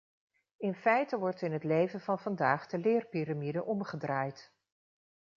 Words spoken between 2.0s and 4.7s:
van vandaag de leerpiramide omgedraaid.